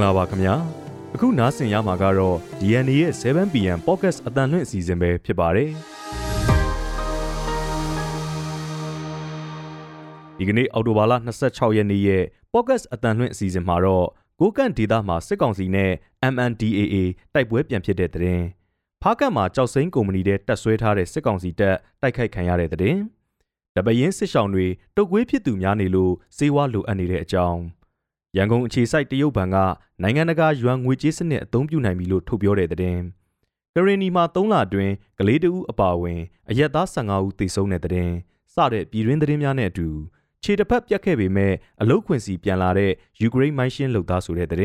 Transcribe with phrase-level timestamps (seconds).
[0.00, 0.54] ္ဂလာပါခင်ဗျာ
[1.14, 5.70] အခုနားဆင်ရမှာကတော့ DNA ရဲ့ 7pm podcast အတန်လွင့်အစီအစဉ်ပဲဖြစ်ပါတယ်
[10.38, 11.12] ဒီကနေ့အော်တိုဘာလ
[11.46, 14.06] 26ရက်နေ့ရဲ့ podcast အတန်လွင့်အစီအစဉ်မှာတော့
[14.40, 15.92] ကိုကန့်ဒေတာမှာစစ်ကောင်စီနဲ့
[16.32, 16.94] MNDAA
[17.34, 18.42] တိုက်ပွဲပြန်ဖြစ်တဲ့တဲ့
[19.02, 22.96] ဖားကတ်မှာကြောက်စိမ်းကုမ္ပဏီတဲ့တက်ဆွဲထားတဲ့စစ်ကောင်စီတပ်တိုက်ခိုက်ခံရတဲ့တဲ့
[23.76, 27.60] တပရင်စစ်ဆောင်တွေတုတ်ကွေးဖြစ်သူများနေလို့စေဝါလိုအပ်နေတဲ့အကြောင်း
[28.36, 29.56] ရန်ကုန်အခြေစိုက်တရုတ်ဘဏ်က
[30.02, 32.84] နိုင်ငံတကာယွမ်ငွေကြေးစနစ်အသုံးပြုနိုင်ပြီလို့ထုတ်ပြောတဲ့တဲ့က
[33.86, 38.10] ရင်နီမှာ3လအတွင်းကလေးတဦးအပါအဝင်အရက်သား15ဦးသေဆုံးတဲ့တဲ့
[38.54, 39.88] စတဲ့ပြည်တွင်းသတင်းများနဲ့အတူ
[40.42, 44.58] ခြေတစ်ဖက်ပြတ်ခဲ့ပေမဲ့အလုတ်ခွင်စီပြန်လာတဲ့ယူကရိန်းမိုင်းရှင်းလုပ်သားဆိုတဲ့တဲ့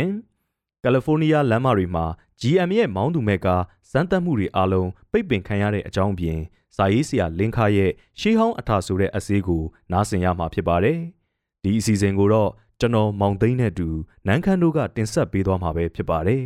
[0.83, 2.05] ကယ်လီဖိုးနီးယားလမ်းမတွေမှာ
[2.41, 3.47] GM ရဲ့မောင်းသူမဲ့က
[3.91, 6.39] စမ်းသပ်မှုတွေအလုံးပိတ်ပင်ခံရတဲ့အကြောင်းပြင်
[6.75, 10.99] စာရေးဆရာလင်ခါရဲ့ရှေးဟောင်းအထာဆိုတဲ့အစည်းကိုနားဆင်ရမှာဖြစ်ပါတယ်။
[11.63, 13.87] ဒီအစီအစဉ်ကိုတော့ ကျွန်တော်မောင်သိန်းနဲ့အတူ
[14.27, 16.43] နန်းခမ်းတို့ကတင်ဆက်ပေးသွားမှာပဲဖြစ်ပါတယ်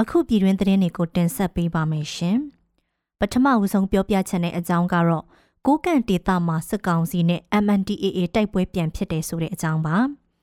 [0.00, 2.38] အခုပြည်တွင်းသတင်းတွေကိုတင်ဆက်ပေးပါမယ်ရှင်။
[3.20, 5.24] ပထမဦးဆုံးပြောပြချင်တဲ့အကြောင်းကတော့
[5.66, 9.96] ကိုကန့်ဒေတာမှာစစ်ကောင်စီနဲ့ MNDAA တိုက်ပွဲပြန်ဖြစ်တယ်ဆိုတဲ့အကြောင်းပါ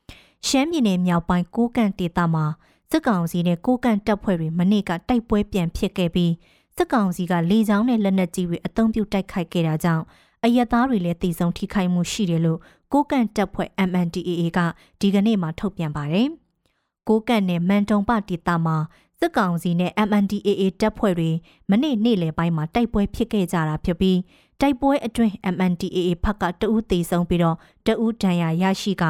[0.46, 2.44] ။ရှမ်းပြည်နယ်မြောက်ပိုင်းကိုကန့်ဒေတာမှာ
[2.90, 6.32] စစ်ကောင်စီနဲ့ကိုကန့်တပ်ဖွဲ့တွေမနေ့ကတိုက်ပွဲပြန်ဖြစ်ခဲ့ပြီး
[6.76, 10.04] စစ်ကောင်စီကလေကြောင်းနဲ့လက်နက်ကြီးတွေအုံပြုတိုက်ခိုက်ခဲ့တာကြောင့်
[10.44, 12.58] အရက်သားတွေလည်းတည်ဆုံထိခိုက်မှုရှိတယ်လို့
[12.92, 14.58] ကိုကန့်တပ်ဖွဲ့ MNDAA က
[15.00, 16.28] ဒီကနေ့မှထုတ်ပြန်ပါတယ်။
[17.08, 18.76] ကိုကန့်နဲ့မန်တုံပတီတာမှာ
[19.20, 21.30] စစ်ကောင်စီနဲ့ MNDAA တပ်ဖွဲ့တွေ
[21.70, 24.18] မနေ့နေ့လယ်ပိုင်းမှာတိုက်ပွဲဖြစ်ခဲ့ကြတာဖြစ်ပြီး
[24.60, 27.56] တိုက်ပွဲအတွင်း MNDAA ဘက်ကတအူးတေဆုံးပြီးတော့
[27.86, 29.04] တအူးဒဏ်ရာရရှိက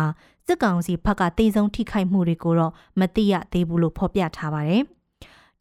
[0.46, 4.84] စစ်ကောင်စီဘက်ကတေဆုံးထိခိုက်မှုတွေကိုတော့မသိရသေးဘူးလို့ဖော်ပြထားပါတယ်။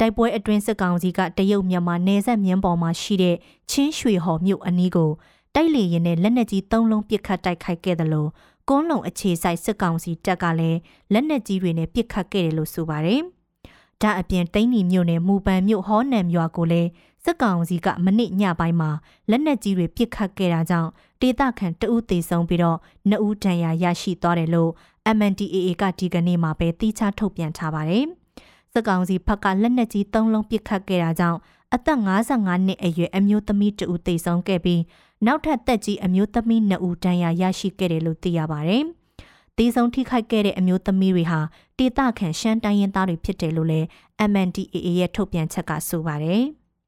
[0.02, 3.35] တိုက်ပွဲအတွင်းစစ်ကောင်စီကတရုတ်မြန်မာနယ်စပ်မြင်းပေါ်မှာရှိတဲ့
[3.69, 5.11] ချင်းရွှေဟော်မြို့အနီးကို
[5.55, 8.29] တိုက်လေရင်နဲ့လက်နက်ကြီး၃လုံးပစ်ခတ်တိုက်ခိုက်ခဲ့တယ်လို့
[8.69, 10.79] ကုန်းလုံအခြေဆိုင်စစ်ကောင်စီတပ်ကလည်း
[11.13, 13.22] လက်နက်ကြီးတွေနဲ့ပစ်ခတ်ခဲ့တယ်လို့ဆိုပါတယ်။
[14.01, 16.89] ဒါအပြင်တိန်းနီမြို့နယ်မူပန်မြို့ဟောနံရွာကိုလည်း
[17.25, 18.89] စစ်ကောင်စီကမနစ်ညပိုင်းမှာ
[19.29, 20.89] လက်နက်ကြီးတွေပစ်ခတ်ခဲ့တာကြောင့်
[21.22, 22.78] ဒေသခံတအူးသေးဆုံးပြီးတော့
[23.09, 24.72] နှအူးဒဏ်ရာရရှိသွားတယ်လို့
[25.18, 28.07] MNDAA ကဒီကနေ့မှာပဲတိကျထုတ်ပြန်ထားပါတယ်။
[28.73, 31.39] စစ်ကောင်စီဘက်ကလက်နက်ကြီး၃လုံးပစ်ခတ်ခဲ့တာကြောင့်
[31.73, 34.81] အသက်55နှစ်အရွယ်အမျိုးသမီးတဦးသေဆုံးခဲ့ပြီး
[35.25, 38.83] နောက်ထပ်တက်ကြီးအမျိုးသမီး2ဦးဒဏ်ရာရရှိခဲ့တယ်လို့သိရပါတယ်။
[39.57, 41.39] သေဆုံးထိခိုက်ခဲ့တဲ့အမျိုးသမီးတွေဟာ
[41.77, 43.87] တေတာခန့်ရှမ်းတိုင်းရင်းသားတွေဖြစ်တယ်လို့လည်း
[44.31, 46.41] MNDAA ရဲ့ထုတ်ပြန်ချက်ကဆိုပါတယ်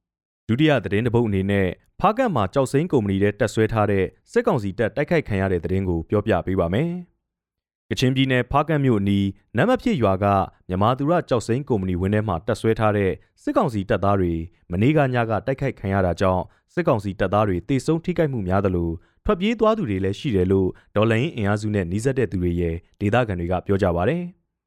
[0.48, 1.68] ။ဒုတိယသတင်းတပုတ်အနေနဲ့
[2.00, 6.92] ဖားကတ်မှာကြောက်စိမ်းကုမ္ပဏီတဲ့တက်ဆွဲထားတဲ့စစ်ကောင်စီတပ်တိုက်ခိုက်ခံရတဲ့သတင်းကိုပြောပြပေးပါမယ်။
[7.94, 10.26] ကချင်ပြည်နယ်ဖားကတ်မြို့အနီးနမ်းမဖြစ်ရွာက
[10.70, 13.12] မြမာသူရကြောက်စိမ်းကုမ္ပဏီဝင်းထဲမှာတက်ဆွဲထားတဲ့
[13.42, 14.34] စစ်ကောင်စီတပ်သားတွေ
[14.72, 16.44] မနေ့ကညကတိုက်ခိုက်ခံရတာကြောင့်
[16.74, 18.90] စစ်ကောင်စီတပ်သားတွေတေဆုံးထိခိုက်မှုများသလို
[19.26, 24.18] ထွက်ပြေးသွားသူတွေလည်းရှိတယ်လို့ဒေါ်လာရင်းအင်အားစုနဲ့နှီးစပ်တဲ့သူတွေရဲ့ဒေသခံတွေကပြောကြပါဗျ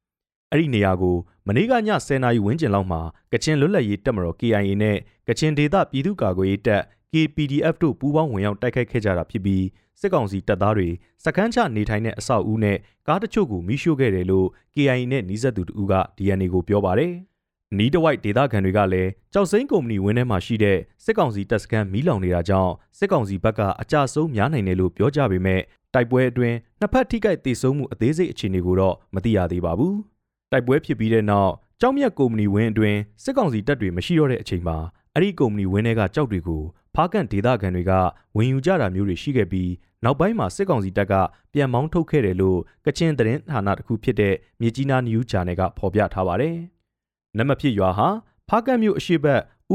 [0.51, 1.15] ။အဲ့ဒီနေရာကို
[1.47, 3.01] မနေ့ကည10နာရီဝန်းကျင်လောက်မှာ
[3.33, 9.63] ကချင်လွတ်လပ်ရေးတပ်မတော် KIA နဲ့ကချင်ဒေသပြည်သူ့ကာကွယ်ရေးတပ် KPDF တို့ပူးပေါင်းဝင်ရောက်တိုက်ခိုက်ခဲ့ကြတာဖြစ်ပြီး
[10.01, 10.89] စစ်ကောင်စီတပ်သားတွေ
[11.23, 17.13] စကန်းချနေထိုင်တဲ့အဆောက်အဦနဲ့ကားတချို့ကိုမိရှို့ခဲ့တယ်လို့ KIA နဲ့နှီးစပ်သူတူက DNA ကိုပြောပါတယ်။
[17.77, 25.61] နီးတဝိုက်ဒေသခံတွေကလည်းကြောက်စိမ်းကုမ္ပဏီဝင်းထဲမှာရှိတဲ့စစ်ကောင်စီတပ်စခန်းမီးလောင်နေတာကြောင့်စစ်ကောင်စီဘက်ကအကြဆုံးများနိုင်တယ်လို့ပြောကြပေမဲ့
[25.93, 29.93] တိုက်ပွဲအတွင်းနှစ်ဖက်ထိခိုက်ဒေဆုံးမှုအသေးစိတ်အခြေအနေကိုတော့မသိရသေးပါဘူး။
[30.51, 31.51] တိုက်ပွဲဖြစ်ပြီးတဲ့နောက်
[31.81, 34.77] ကြောက်မြတ်ကုမ္ပဏီဝင်းအတွင်းစစ်ကောင်စီတပ်တွေမရှိတော့တဲ့အချိန်မှာ
[35.13, 36.63] အဲ့ဒီကုမ္ပဏီဝင်းတွေကကြောက်တွေကို
[36.99, 37.91] ဖားကန်ဒေသခံတွေက
[38.37, 39.71] ဝင်ယူကြတာမျိုးတွေရှိခဲ့ပြီး
[40.03, 41.13] နောက်ပိုင်းမှာစစ်ကောင်စီတပ်က
[41.53, 46.55] ပြန်မောင်းထုတ်ခဲ့တယ်လို့ကချင်သတင်းဌာနတစ်ခုဖြစ်တဲ့မြေကြီးနားနယူးဂျာနယ်ကဖော်ပြထားပါတယ်။
[47.37, 48.07] နမဖြစ်ရွာဟာ
[48.49, 49.33] ဖားကန်မြို့အရှိတ်ဥ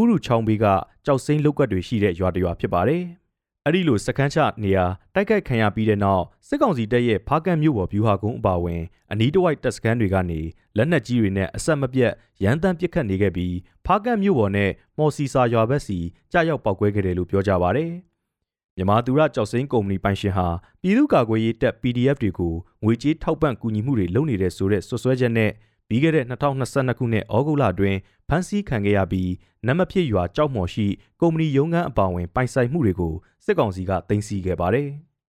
[0.08, 0.66] ရုချောင်းဘေးက
[1.04, 3.02] ကြောက်စိမ်းလုတ်ကွက်တွေရှိတဲ့ရွာတစ်ရွာဖြစ်ပါတယ်။
[3.66, 4.84] အဲ့ဒီလိုစကန်းချနေရာ
[5.14, 10.40] တိုက်ခိုက်ခံရပြီးတဲ့နောက်စစ်ကောင်စီတပ်ရဲ့ဖားကန်မြို့ပေါ်ဗျူဟာကုန်းအပါအဝင်အနီးတစ်ဝိုက်တပ်စခန်းတွေကနေ
[10.76, 12.12] လက်နက်ကြီးတွေနဲ့အဆက်မပြတ်
[12.42, 13.54] ရန်တမ်းပစ်ခတ်နေခဲ့ပြီး
[13.86, 15.98] ဖားကန်မြို့ပေါ်နဲ့မော်စီစာရွာဘက်စီ
[16.32, 17.84] ကြားရောက်ပောက်ကွဲခဲ့တယ်လို့ပြောကြပါဗျ။
[18.76, 20.46] မြန်မာသူရကြောက်စိမ်းကုမ္ပဏီပိုင်ရှင်ဟာ
[20.82, 22.54] ပြည်သူ့ကာကွယ်ရေးတပ် PDF တွေကို
[22.84, 25.50] ငွေကြေးထောက်ပံ့ကူညီမှုတွေလုပ်နေတဲ့ဆိုတဲ့ဆွဆွဲချက်နဲ့
[25.88, 27.98] ပြီးခဲ့တဲ့2022ခုနှစ်ဩဂုတ်လအတွင်း
[28.28, 29.30] ဖမ်းဆီးခံခဲ့ရပြီး
[29.66, 30.86] နမဖြစ်ရွာကြောက်မော်ရှိ
[31.20, 33.14] ကုမ္ပဏီရုံးခန်းအပါအဝင်ပိုင်ဆိုင်မှုတွေကို
[33.44, 34.88] စစ်ကောင်စီကတင်စီခဲ့ပါတယ်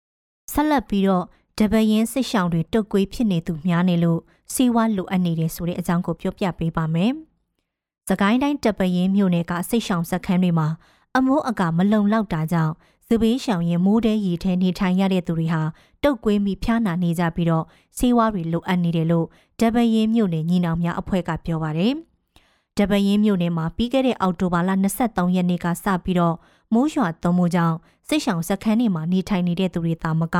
[0.52, 1.24] ။ဆက်လက်ပြီးတော့
[1.58, 4.20] တပရင်စစ်ရှောင်းတွေတုတ်ကွေးဖြစ်နေသူများနေလို့
[4.54, 7.12] စီဝါလိုအပ်နေတယ်ဆိုတဲ့အကြောင်းကိုပြောပြပေးပါမယ်။
[8.08, 10.68] စကိုင်းတိုင်းတပရင်မြို့နယ်ကစစ်ရှောင်းစခန်းတွေမှာ
[11.16, 12.74] အမိုးအကာမလုံလောက်တာကြောင့်
[13.12, 15.62] စပေးရှောင်ရင်မိုးတဲရီထဲနေထိုင်ရတဲ့သူတွေဟာ
[16.02, 17.64] တုတ်ကွေးမိဖျားနာနေကြပြီးတော့
[17.98, 19.26] ဆေးဝါးတွေလိုအပ်နေတယ်လို့
[19.60, 21.92] ဒဘရင်မြို့နယ်ညီနောင်များအဖွဲ့ကပြောပါတယ်။
[22.78, 24.70] ဒဘရင်မြို့နယ်မှာပြီးခဲ့တဲ့အောက်တိုဘာလ
[25.02, 26.36] 23ရက်နေ့ကစပြီးတော့
[26.74, 27.76] မိုးရွာသွန်းမှုကြောင့်
[28.08, 30.36] စစ်ရှောင်စခန်းတွေမှာနေထိုင်နေတဲ့သူတွေတာမက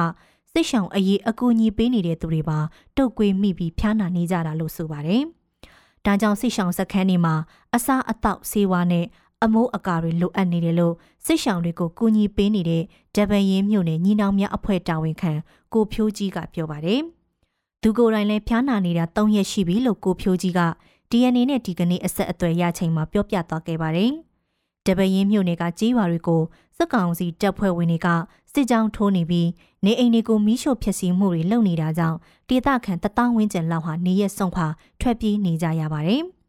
[0.52, 2.58] စိတ်ရှောင်အရေးအကူအညီပေးနေတဲ့သူတွေပါ
[2.96, 5.22] တုတ်ကွေးမိပြီးဖျားနာနေကြတာလို့ဆိုပါတယ်။
[6.06, 7.34] ဒါကြောင့်စိတ်ရှောင်စခန်းတွေမှာ
[7.74, 9.06] အစားအသောက်ဆေးဝါးနဲ့
[9.44, 10.94] အမိုးအကာတွေလိုအပ်နေတယ်လို့
[11.24, 12.82] စိတ်ရှောင်တွေကိုကူညီပေးနေတဲ့
[13.14, 15.32] ဒဗန်ရင်မြို့နယ်ညီနောင်များအဖွဲ့တာဝန်ခံ
[15.72, 17.00] ကိုဖြိုးကြီးကပြောပါတယ်။
[17.82, 20.60] သူကိုယ်တိုင်လည်းဖျားနာနေတာ၃ရက်ရှိပြီလို့ကိုဖြိုးကြီးက
[21.10, 24.12] DNA နဲ့ဒီကနေ့အဆက်အသွယ်ရချိန်မှာပြောပြသွားခဲ့ပါတယ်။
[24.86, 26.42] တပရင်မြို့နယ်ကကြေးရွာတွေကို
[26.76, 28.08] စက်ကောင်စီတပ်ဖွဲ့ဝင်တွေက
[28.52, 29.48] စစ်ကြောင်းထိုးနေပြီး
[29.84, 34.66] နေအိမ်တွေကိုမီးရှို့ဖျက်ဆီးမှုတွေလုပ်နေတာကြောင့်ဒေသခံတသောင်းဝန်းကျင်လောက်ဟာနေရက်ဆုံးခွာ
[35.00, 36.24] ထွက်ပြေးနေကြရပါတယ်။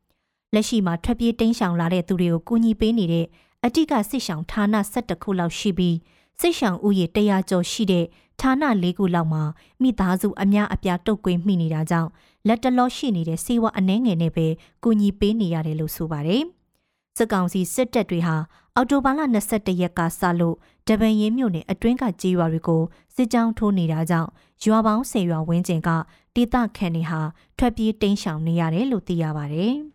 [0.54, 3.26] လက်ရှိမှာထွက်ပြေးတိမ်းရှောင်လာတဲ့သူတွေကိုကူညီပေးနေတဲ့
[3.66, 5.98] အတိကစစ်ရှောင်ဌာန17ခုလောက်ရှိပြီး
[6.40, 8.06] စစ်ရှောင်ဥယေ100ကျော်ရှိတဲ့
[8.42, 9.44] ဌာန၄ခုလောက်မှာ
[9.82, 12.10] မိသားစုအများအပြားတုတ်ကွေးမိနေတာကြောင့်
[12.48, 14.48] လက်တလောရှိနေတဲ့စေဝါအနှဲငယ်နဲ့ပဲ
[14.84, 16.44] ကူညီပေးနေရတယ်လို့ဆိုပါတယ်။
[17.18, 18.36] စစ်ကောင်စီစစ်တပ်တွေဟာ
[18.76, 19.22] အော်တိုဘာလ
[19.52, 20.56] 22ရက်ကစလို့
[20.88, 22.82] တပန်ရင်မြို့နယ်အတွင်းကကြေးရွာတွေကို
[23.16, 24.30] စစ်ကြောင်းထိုးနေတာကြောင့်
[24.64, 25.90] ရွာပေါင်း10ရွာဝန်းကျင်က
[26.36, 27.22] ဒေသခံတွေဟာ
[27.58, 29.76] ထွက်ပြေးတိမ်းရှောင်နေရတယ်လို့သိရပါတယ်။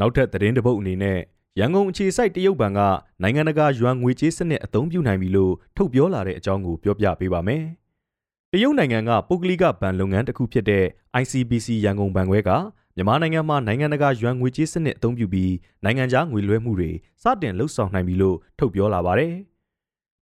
[0.00, 1.18] နောက်ထပ်သတင်းတစ်ပုဒ်အနေနဲ့
[1.58, 2.80] ရန်ကုန်အခြေစိုက်တရုတ်ဘဏ်က
[3.22, 7.64] နိုင်ငံတကာယွမ်ငွေကြေးစနစ်အသုံးပြုနိုင်ပြီလို့ထုတ်ပြောလာတဲ့အကြောင်းကိုပြောပြပေးပါမယ်။
[8.52, 10.84] တရုတ်နိုင်ငံကပုဂ္ဂလိကဘဏ်လုပ်ငန်းတစ်ခုဖြစ်တဲ့
[11.22, 12.50] ICBC ရန်ကုန်ဘဏ်ခွဲက
[12.96, 15.52] မြန်မာနိုင်ငံမှာနိုင်ငံတကာယွမ်ငွေကြေးစနစ်အသုံးပြုပြီး
[15.84, 16.90] နိုင်ငံခြားငွေလွှဲမှုတွေ
[17.22, 19.34] စတင်လှုပ်ဆောင်နိုင်ပြီလို့ထုတ်ပြောလာပါတယ်။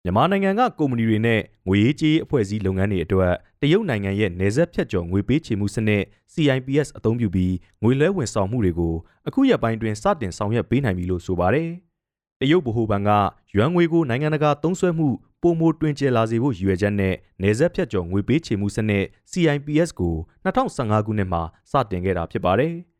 [0.08, 6.02] မြန်မာနိုင်ငံကကုမ္ပဏီတွေနဲ့ငွေရေးကြေးအဖွဲ့အစည်းလုပ်ငန်းတွေအတွက်တရုတ်နိုင်ငံရဲ့နေဆက်ဖြတ်ကျော်ငွေပေးချေမှုစနစ်
[6.32, 8.94] CIPS အသုံးပြုပြီးငွေလွှဲဝန်ဆောင်မှုတွေကို
[9.28, 11.68] အခုရက်ပိုင်းတွင်စတင်ဆောင်ရွက်ပေးနိုင်ပြီလို့ဆိုပါတယ်။
[12.40, 13.10] တရုတ်ဗဟိုဘဏ်က
[13.54, 15.08] ယွမ်ငွေကိုနိုင်ငံတကာသုံးစွဲမှု
[15.42, 20.14] ပုံမိုတွင်ကျယ်လာစေဖို့ရည်ရွယ်ချက်နဲ့နေဆက်ဖြတ်ကျော်ငွေပေးချေမှုစနစ် CIPS ကို
[20.44, 22.74] 2015ခုနှစ်မှာစတင်ခဲ့တာဖြစ်ပါတယ်။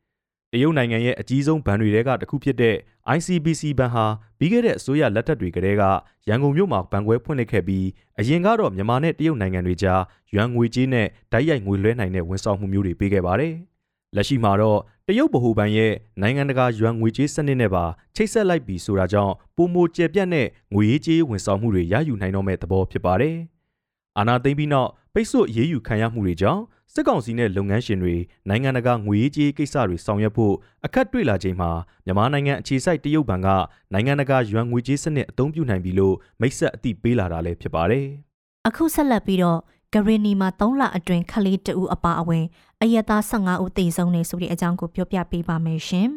[0.53, 2.77] တရုတ်နိုင်ငံရဲ့အကြီးဆုံးဘဏ်တွေထဲကတစ်ခုဖြစ်တဲ့
[3.17, 4.05] ICBC ဘဏ်ဟာ
[4.39, 5.83] ပြီးခဲ့တဲ့အစိုးရလက်ထက်တွေကတည်းက
[6.29, 7.87] ရန်ကုန်မြို့မှာဘဏ်ခွဲဖွင့်လှစ်ခဲ့ပြီး
[8.19, 10.03] အရင်ကတော့မြန်မာနဲ့တရုတ်နိုင်ငံတွေကြား
[10.35, 13.55] ရွမ်ငွေကြေးနဲ့ဓာတ်ရိုက်ငွေလွှဲနိုင်တဲ့ဝန်ဆောင်မှုမျိုးတွေပေးခဲ့ပါတယ်။
[14.17, 17.85] လက်ရှိမှာတော့တရုတ်ဗဟိုဘဏ်ရဲ့နိုင်ငံတကာယွမ်ငွေကြေးစနစ်နဲ့ပါ
[18.17, 23.37] ချိတ်ဆက်လိုက်ပြီဆိုတာကြောင့်ပုံမိုကျယ်ပြန့်တဲ့ငွေရေးကြေးဝန်ဆောင်မှုတွေရယူနိုင်တော့မဲ့သဘောဖြစ်ပါတယ်။
[24.19, 26.63] အာဏာသိမ်းပြီးနောက်ပိတ်ဆို့အရေးယူခံရမှုတွေကြောင့်
[26.95, 28.17] စစ်ကောင်စီနဲ့လုပ်ငန်းရှင်တွေ
[28.49, 30.55] နိုင်ငံတကာငွေရေးကြေးကိစ္စတွေဆောင်ရွက်ဖို့
[30.85, 31.71] အခက်တွေ့လာချိန်မှာ
[32.05, 33.49] မြန်မာနိုင်ငံအခြေစိုက်တရုတ်ဘဏ်က
[33.93, 38.07] နိုင်ငံတကာယွမ်ငွေကြေးစနစ်အသုံးပြုနိုင်ပြီလို့မိတ်ဆက်အသိပေးလာတာလည်းဖြစ်ပါတယ်။
[38.69, 39.59] အခုဆက်လက်ပြီးတော့
[39.95, 42.45] ဂရီနီမှာ3လအတွင်းခလေးတဦးအပါအဝင်
[42.83, 46.09] အယက်သား15ဦးသေဆုံးနေဆိုတဲ့အကြောင်းကိုပြောပြပေးပါမယ်ရှင်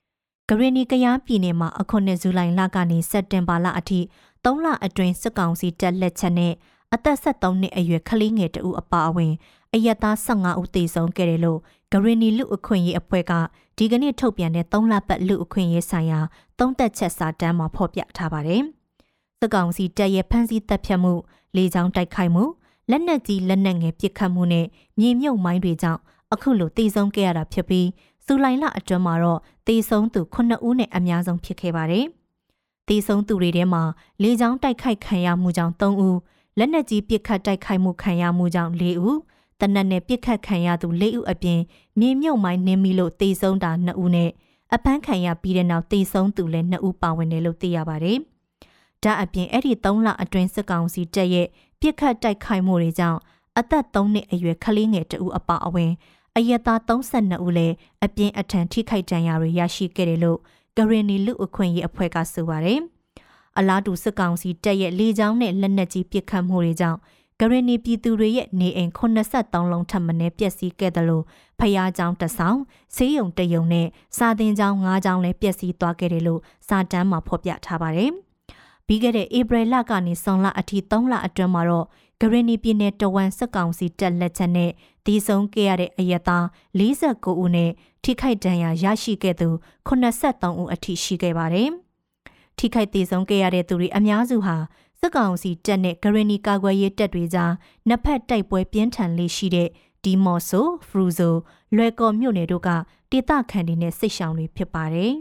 [0.48, 4.00] ။ဂရီနီကရားပြည်နယ်မှာအခုနှစ်ဇူလိုင်လကနေစက်တင်ဘာလအထိ
[4.44, 6.52] 3လအတွင်းစစ်ကောင်စီတပ်လက်ချက်နဲ့
[6.94, 9.32] အသက်73နှစ်အရွယ်ခလေးငယ်တဦးအပါအဝင်
[9.74, 11.60] အယက်သား15ဦးသေဆုံးခဲ့တယ်လို့
[11.92, 13.32] ဂရီနီလူအခွင့်ရေးအဖွဲ့က
[13.78, 16.20] ဒီကနေ့ထုတ်ပြန်တဲ့3လပတ်လူအခွင့်ရေးဆိုင်ရာ
[16.58, 18.62] သုံးသက်ချက်စာတမ်းမှာဖော်ပြထားပါတယ်။
[19.38, 21.12] စစ်ကောင်စီတပ်ရဲ့ဖမ်းဆီးတပ်ဖြတ်မှု
[21.56, 22.44] လေကြောင်းတိုက်ခိုက်မှု
[22.90, 24.66] လက်နက်ကြီးလက်နက်ငယ်ပစ်ခတ်မှုနဲ့
[24.98, 26.00] မြေမြုပ်မိုင်းတွေကြောင့်
[26.32, 27.88] အခုလိုတေဆုံးခဲ့ရတာဖြစ်ပြီး
[28.24, 32.06] ဇူလိုင်လအတွင်းမှာတော့တေဆုံးသူ9ဦးနဲ့အများဆုံးဖြစ်ခဲ့ပါတယ်။
[32.88, 33.82] တေဆုံးသူတွေထဲမှာ
[34.22, 36.18] လေကြောင်းတိုက်ခိုက်ခံရမှုကြောင့်3ဦး
[36.58, 39.18] လက်နက်ကြီးပစ်ခတ်တိုက်ခိုက်မှုခံရမှုကြောင့်4ဦး
[39.60, 41.60] တနက်နဲ့ပစ်ခတ်ခံရသူ4ဦးအပြင်
[42.00, 44.30] မြေမြုပ်မိုင်းနင်းမိလို့တေဆုံးတာ2ဦးနဲ့
[44.74, 48.18] အပန်းခံရပြီးတဲ့နောက်တေဆုံးသူလည်း2ဦးပါဝင်တယ်လို့သိရပါတယ်။
[49.02, 51.46] ဒါအပြင်အဲ့ဒီ3လအတွင်းစစ်ကောင်စီတပ်ရဲ့
[51.80, 53.20] ပြစ်ခတ်တိုက်ခိုက်မှုတွေကြောင့်
[53.58, 55.92] အသက်3နှစ်အရွယ်ကလေးငယ်တဦးအပါအဝင်
[56.36, 60.38] အယက်သား32ဦးလည်းအပြင်းအထန်ထိခိုက်ဒဏ်ရာတွေရရှိခဲ့တယ်လို့
[60.76, 62.80] ဂရနီလူအခွင့်ရေးအဖွဲ့ကဆိုပါတယ်။
[63.58, 66.98] အလားတူစစ်ကောင်စီတပ်ရဲ့လေကြောင်းနဲ့လက်နက်ကြီးပစ်ခတ်မှုတွေကြောင့်
[67.40, 71.24] ဂရနီပြည်သူတွေရဲ့နေအိမ်83လုံးထပ်မံပျက်စီးခဲ့တယ်လို့
[71.58, 72.58] ဖျားကြောင်တဆောင်
[72.94, 73.86] ဆေးရုံတရုံနဲ့
[74.16, 78.10] စာသင်ကျောင်း၅ကျောင်းလည်းပျက်စီးသွားခဲ့တယ်လို့စာတမ်းမှာဖော်ပြထားပါတယ်။
[78.86, 81.86] ပြီးခဲ့တဲ့ဧပြီလကနေဆွန်လအထိ3လအတွင်းမှာတော့
[82.20, 84.70] ဂရနီပြည်နယ်တဝန်စက်ကောင်စီတက်လက်ချက်နဲ့
[85.06, 86.44] ဒီဆုံးခဲ့ရတဲ့အယက်သား
[86.78, 87.70] 49ဦးနဲ့
[88.04, 89.48] ထိခိုက်ဒဏ်ရာရရှိခဲ့သူ
[89.88, 91.70] 83ဦးအထိရှိခဲ့ပါတယ်။
[92.58, 94.56] ထိခိုက်သေးဆုံးခဲ့ရတဲ့သူတွေအများစုဟာ
[95.06, 97.52] စက်ကောင်စီတက်နဲ့ဂရနီကာကွယ်ရေးတပ်တွေကြား
[97.88, 99.68] နှစ်ဖက်တိုက်ပွဲပြင်းထန်လေးရှိတဲ့
[100.04, 101.34] ဒီမော့ဆိုဖရူဇို
[101.76, 102.68] လွယ်ကော်မြို့နယ်တို့က
[103.10, 105.12] ဒေသခံတွေနဲ့စိတ်ရှောင်တွေဖြစ်ပါတယ်။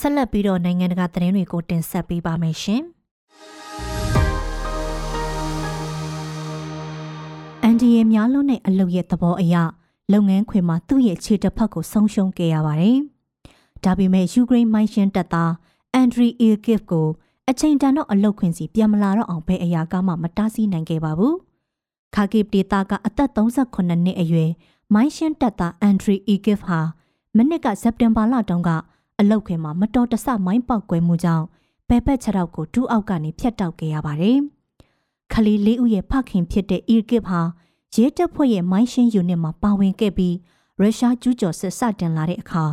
[0.00, 2.82] ဆက်လက်ပြီးတော့နိုင်ငံတကာသတင်းတွေကိုတင်ဆက်ပေးပါမယ်ရှင်။
[7.62, 9.54] အန်ဒီရဲ့များလုံးတဲ့အလုပ်ရဲ့သဘောအရ
[10.12, 12.98] လုပ်ငန်းခွင်မှာသူ့ရဲ့ခြေတစ်ဖက်ကိုဆုံးရှုံးခဲ့ရပါတယ်။
[13.84, 15.52] ဒါပေမဲ့ယူကရိန်းမိုင်းရှင်တပ်သား
[15.94, 17.08] အန်ဒရီအီဂစ်ကို
[17.50, 21.34] အချိန်တန်တော့အလုတ်ခွင်စီပြန်မလာတော့အောင်ဘယ်အရာကမှမတားဆီးနိုင်ခဲ့ပါဘူး။
[22.14, 24.50] ခါကိပဒေတာကအသက်38နှစ်အရွယ်
[24.94, 26.78] မိုင်းရှင်တပ်သားအန်ဒရီအီဂစ်ဟာ
[27.36, 28.70] မနစ်ကစက်တင်ဘာလတုန်းက
[29.18, 31.44] အလောက်ခွင်မှာမတော်တဆမိုင်းပေါက်ကွဲမှုကြောင့်
[31.88, 34.38] ဘယ်ဘက်ခြေထောက်ကိုဒူးအောက်ကနေဖြတ်တောက်ခဲ့ရပါတယ်။
[35.32, 37.40] ခလီလေးဦးရဲ့ဖခင်ဖြစ်တဲ့ Irkip ဟာ
[37.94, 40.36] ရဲတပ်ဖွဲ့ရဲ့မိုင်းရှင်းယူနစ်မှာပါဝင်ခဲ့ပြီး
[40.80, 42.64] ရုရှားကျူးကျော်စစ်စတင်လာတဲ့အခါ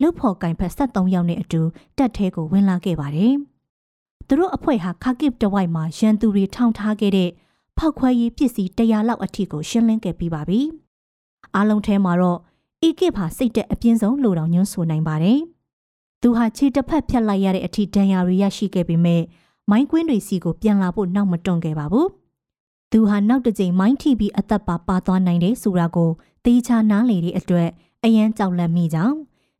[0.00, 1.60] လုတ်ဖော်ကင်ဖက်73ယောက်နဲ့အတူ
[1.98, 3.34] တပ်ထဲကိုဝင်လာခဲ့ပါတယ်။
[4.26, 7.30] သူတို့အဖွဲ့ဟာခါကစ်တဝိုက်မှာရန်သူတွေထောင်ထားခဲ့တဲ့
[7.78, 10.60] ဖောက်ခွဲရေးပစ္စည်း100လောက်အထိကိုရှင်းလင်းခဲ့ပြီးပါပြီ။
[11.54, 12.38] အားလုံးထဲမှာတော့
[12.82, 15.38] အီကစ်ဟာစိတ်တက်အပြင်းဆုံးလို့တောင်ညွှန်းဆိုနိုင်ပါတယ်။
[16.22, 19.22] သူဟာခြေတစ်ဖက်ဖြတ်လိုက်ရတဲ့အထိဒဏ်ရာတွေရရှိခဲ့ပေမဲ့
[19.70, 22.06] မိုင်းကွင်းတွေစီကိုပြန်လာဖို့နောက်မတွန့်ခဲ့ပါဘူး။
[22.92, 26.10] သူဟာနောက်တစ်ကြိမ်မိုင်းထိပြီးအသက်ပါပါသွားနိုင်တယ်ဆိုတာကို
[26.44, 27.68] တေချာနားလေတဲ့အတွက်
[28.04, 29.16] အယမ်းကြောက်လန့်မိကြောင်း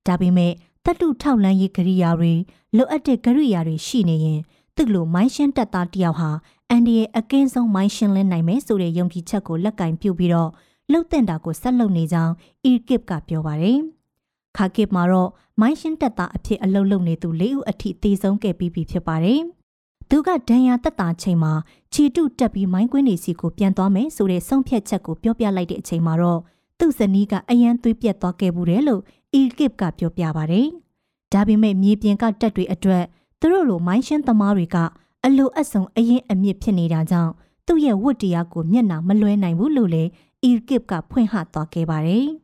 [0.06, 0.52] ဒါပေမဲ့
[0.84, 2.32] တက်တုထောက်လန်းရေးကရိယာတွေ
[2.76, 4.40] လိုအပ်တဲ့ကရိယာတွေရှိနေရင်
[4.76, 6.30] သူ့လိုမိုင်းရှင်းတက်သားတယောက်ဟာ
[6.70, 10.50] အန်ဒီရဲ့အကင်းဆုံးမိုင်းရှင်းလင်းနိုင်မယ်ဆိုတဲ့ယုံကြည်ချက်ကိုလက်ကင်ပြုတ်ပြီးတော့
[10.90, 12.32] လှုပ်တဲ့တာကိုဆက်လုပ်နေကြောင်း
[12.64, 13.78] အီကစ်ကပြောပါတယ်။
[14.56, 19.40] ခါကစ်မှာတော့မိုင်းရှင်းတက်သားအဖြစ်အလုပ်လုပ်နေသူ၄ဦးအထိသေဆုံးခဲ့ပြီးပြီဖြစ်ပါတယ်။
[20.10, 21.52] သူကဒဏ်ရာတက်တာချိန်မှာ
[21.92, 26.40] ခြေတုတက်ပြီးမိုင်းကွင်းနေစီကိုပြန်သွားမယ်ဆိုတဲ့ဆုံးဖြတ်ချက်ကိုပြောပြလိုက်တဲ့အချိန်မှာတော့
[26.78, 29.02] သူ့ဇနီးကအယမ်းသွေးပြက်သွားခဲ့ဘူးတယ်လို့
[29.36, 30.66] အီကစ်ကပြောပြပါတယ်။
[31.32, 33.04] ဒါပေမဲ့မြေပြင်ကတက်တွေအတွက်
[33.40, 34.76] သူတို့လိုမိုင်းရှင်းသမားတွေက
[35.24, 37.32] အလိုအဆုံအရင်အမြင့်ဖြစ်နေတာကြောင့်
[37.66, 40.10] သူ့ရဲ့ဝတ်တရားကိုမျက်နှာမလွှဲနိုင်ဘူးလို့လည်း
[40.42, 42.26] အီကစ်ကဖွင့်ဟသွားခဲ့ပါတယ်။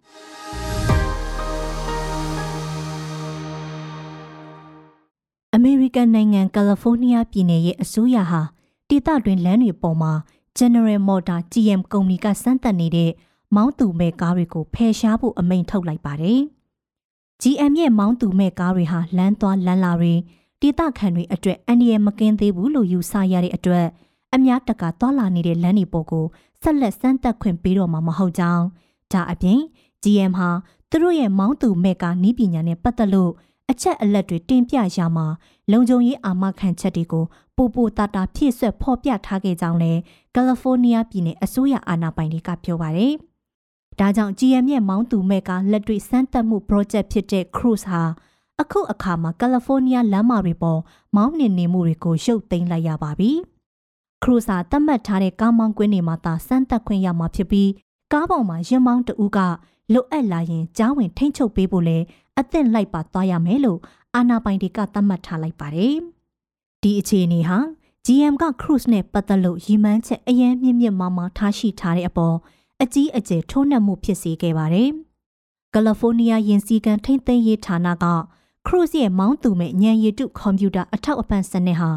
[5.55, 8.43] အမေရိကန်နိုင်ငံကယ်လီဖိုးနီးယားပြည်နယ်ရဲ့အစိုးရဟာ
[8.89, 10.13] ဒေသတွင်းလမ်းတွေပေါ်မှာ
[10.59, 13.11] General Motor GM ကုမ္ပဏီကစမ်းသပ်နေတဲ့
[13.55, 16.41] မောင်းသူမဲ့ကားတွေကိုဖယ်ရှားဖို့အမိန့်ထုတ်လိုက်ပါတယ်။
[17.43, 20.15] GM ရဲ့မောင်းသူမဲ့ကားတွေဟာလမ်းသွားလမ်းလာတွေ
[20.61, 23.87] ဒေသခံတွေအတွက်အန္တရာယ်မကင်းသေးဘူးလို့ယူဆရတဲ့အတွက်
[24.35, 26.25] အများတကာသွာလာနေတဲ့လမ်းတွေပေါ်ကို
[26.63, 28.65] ဆက်လက်စမ်းသပ်ခွင့်ပေးတော့မှာမဟုတ်ကြောင်း
[29.13, 29.59] ဒါအပြင်
[30.03, 30.51] GM ဟာ
[30.91, 33.33] သူတို့ရဲ့မောင်းသူမဲ့ကားနီးပညာနဲ့ပတ်သက်လို့
[33.71, 35.27] အချက်အလက်တွေတင်ပြရမှာ
[35.73, 37.25] လုံခြုံရေးအာမခံချက်တွေကို
[37.57, 40.01] ပိုပိုတာတာဖြည့်ဆွက်ဖော်ပြထားခဲ့ကြောင်းလည်း
[40.35, 43.15] ကယ်လီဖိုးနီးယားပြည်နယ်အစိုးရအာဏာပိုင်တွေကပြောပါတယ်။
[43.99, 48.03] ဒါကြောင့် GM ရဲ့မောင်းသူမဲ့ကလက်တွေ့စမ်းသပ်မှု project ဖြစ်တဲ့ Cruise ဟာ
[48.61, 50.81] အခုအခါမှာကယ်လီဖိုးနီးယားလမ်းမတွေပေါ်
[51.17, 53.31] မောင်းနှင်နေမှုတွေကိုရုပ်သိမ်းလိုက်ရပါပြီ။
[54.23, 57.71] ခရူစာသတ်မှတ်ထားတဲ့ကားမောင်းကွင်းတွေမှာသာစမ်းသပ်ခွင့်ရမှာဖြစ်ပြီး
[58.13, 59.39] ကားပေါ်မှာရင်မောင်းတဦးက
[59.93, 61.99] လိုအပ်လာရင်ကြားဝင်ထိန်းချုပ်ပေးဖို့လဲ
[62.39, 63.81] အသင့်လိုက်ပါသွားရမယ်လို့
[64.15, 65.97] အာနာပိုင်တွေကသတ်မှတ်ထားလိုက်ပါတယ်။
[66.83, 67.59] ဒီအခြေအနေဟာ
[68.07, 72.37] GM က Cruise နဲ့ပတ်သက်လို့ရည်မှန်းချက်အရင်မြင့်မြင့်မားမားထားရှိထားတဲ့အပေါ်
[72.83, 74.91] အကြီးအကျယ်ထိုးနှက်မှုဖြစ်စေခဲ့ပါတယ်။
[75.73, 78.07] ကယ်လီဖိုးနီးယားယင်စီကန်ထိန်းသိမ်းရေးဌာနက
[78.67, 81.91] Cruise ရဲ့မောင်းသူမဲ့ညံရည်တုကွန်ပျူတာအထောက်အပံ့စနစ်ဟာ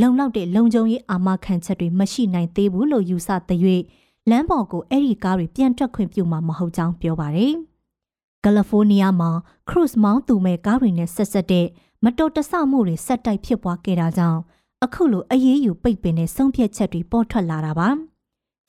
[0.00, 3.60] လုံလောက်တဲ့လုံခြုံရေးအာမခံချက်တွေမရှိနိုင်သေးဘူးလို့ယူဆတဲ့၍
[4.30, 7.54] လမ်းပေါ်ကိုအဲ့ဒီကားတွေပြန်ထွက်ခွင့်ပြုမှာမဟုတ်ကြောင်းပြောပါတယ်။
[8.44, 9.30] ကယ်လီဖိုးနီးယားမှာ
[9.68, 11.66] Cruise မောင်းသူမဲ့ကားတွေနဲ့ဆက်ဆက်တဲ့
[12.04, 14.40] မတော်တဆမှုတွေဆက်တိုက်ဖြစ်ပွားခဲ့တာကြောင့်
[14.84, 17.90] အခုလိုအရေးယူပိတ်ပင်တဲ့ဆုံးဖြတ်ချက်တွေပေါ်ထွက်လာတာပါ။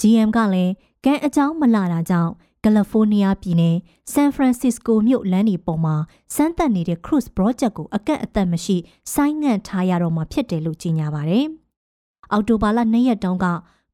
[0.02, 0.74] GM ကလည်း
[1.06, 2.32] ကံအကြောင်းမလာတာကြောင့်
[2.64, 3.78] ကယ်လီဖိုးနီးယားပြည်နယ်
[4.12, 5.96] ဆန်ဖရန်စစ္စကိုမြို့လမ်းဒီပေါ်မှာ
[6.36, 8.78] စမ်းသပ်နေတဲ့ cruise project ကိုအကန့်အသတ်မရှိ
[9.14, 11.46] ဆိုင်းငံ့ထားရတော့မှာဖြစ်တယ်လို့ကြေညာပါတယ်။
[12.32, 13.48] အော်တိုဘာလ၂ရက်တုန်းက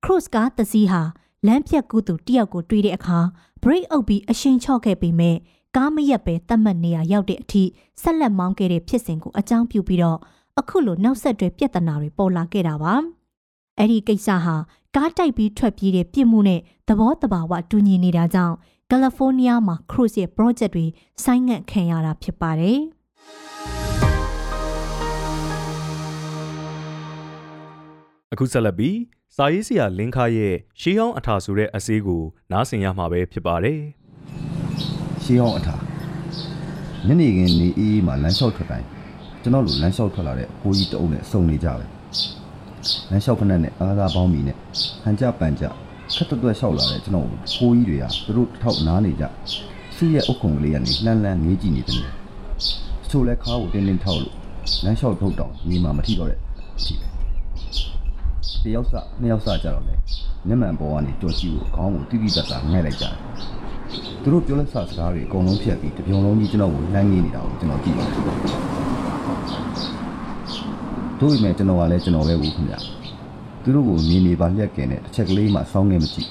[0.04, 1.02] cruise ကားတစ်စီးဟာ
[1.48, 3.20] လမ်းဖြတ်ကူးသူတယောက်ကိုတွေ့တဲ့အခါ
[3.64, 5.38] brake အုပ်ပြီးအရှိန်ချော့ခဲ့ပေမဲ့
[5.76, 7.64] ကားမရက်ပဲတတ်မှတ်နေရရောက်တဲ့အထိ
[8.02, 10.20] ဆက်လက်မောင်းခဲ့တဲ့ဖြစ်စဉ်ကိုအကြောင်းပြုပြီးတော့
[10.60, 12.94] အခုလိုနောက်ဆက်တွဲပြဿနာတွေပေါ်လာခဲ့တာပါ။
[13.80, 14.56] အဲ့ဒီကိစ္စဟာ
[14.98, 18.56] ကားတိုက်ပြီးထွက်ပြေးတဲ့ပြစ်မှုနဲ့သဘောတဘာဝတူညီနေတာကြောင့်
[18.90, 20.86] ကယ်လီဖိုးနီးယားမှာ cruise ရဲ့ project တွေ
[21.24, 22.80] ဆိုင်းငံ့ခံရတာဖြစ်ပါတယ်။
[28.34, 28.98] အခုဆက်လက်ပြီး
[29.36, 33.80] စာရေးဆရာလင်းခါရဲ့ရှေးဟောင်းအထာဆိုတဲ့အစည်းကို နားဆင်ရမှာပဲဖြစ်ပါတယ်။
[35.24, 35.78] ရှေးဟောင်းအထာ
[37.08, 38.88] ညနေခင်းနေအေးမှလမ်းလျှောက်ထွက်တိုင်း
[39.42, 41.86] ကျွန်တော်တို့လမ်းလျှောက်ထွက်လာတဲ့ဘိုးကြီးတအုပ်နဲ့စုံနေကြပဲ။
[43.10, 44.56] လမ်းလျှောက်ဖက်နဲ့အားသာပေါင်းမီနဲ့
[45.04, 45.64] ဟန်ကြပန်ကြ
[46.14, 49.26] ခက်တွတ်တွတ်လျှောက်လာတဲ့ကျွန်တော်ကိုကြီးတွေကသူတို့ထောက်နားနေကြ
[49.98, 52.04] သူ့ရဲ့အုတ်ခုံကလေးကနေလှမ်းလှမ်းငေးကြည့်နေတယ်။
[53.10, 54.36] ဆိုလဲခါကိုတင်းတင်းထောက်လို့
[54.84, 56.40] လမ်းလျှောက်ထုတ်တော့ညီမမထိတော့တဲ့
[56.78, 57.08] အထိပဲ။
[58.64, 59.94] တယောက်စနှစ်ယောက်စကြတော့လေ
[60.48, 63.16] မျက်မှန်ပေါ်ကနေကြော်ကြည့်ကိုခေါင်းကိုတိတိတတ်တာငဲ့လိုက်ကြတယ်။
[64.22, 68.56] သူတို့ပြောလက်စစကားတွေအကုန်လုံးဖြတ်ပြီးတပြုံလုံးကြီးကျွန်တော်ကိုလှမ်းငေးနေတာကိုကျွန်တော်ကြည့်ပါတယ်။
[71.20, 72.80] တို့ပေမဲ့ကျွန်တော်ကလည်းကျွန်တော်ပဲဘူးခင်ဗျာ။
[73.64, 76.30] သူတို့ကိုမြင်နေပါလျက်ကင်နဲ့တစ်ချက်ကလေးမှစောင်းနေမကြည့်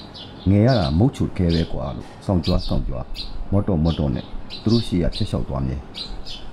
[0.49, 3.05] ငယ်ရတာမုတ်ချူခဲပဲကွာလို့စောင့်ကြွားစောင့်ကြွား
[3.51, 4.25] မော်တော်မော်တော်နဲ့
[4.63, 5.77] သူတို့ရှေ့ကဖြတ်လျှောက်သွားမြဲ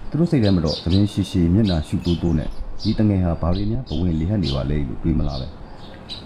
[0.09, 2.49] သူတို့စိတ်ထဲမှာတော့သတင်းရှိရှိမျက်နှာရှူတူတူနဲ့
[2.83, 5.47] ဒီတငယ်ဟာဘာတွေများဘဝင်လေးဟက်နေပါလဲလို့တွေးမလားပဲ